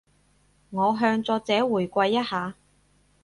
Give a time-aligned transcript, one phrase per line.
[0.71, 2.55] 我向作者回饋一下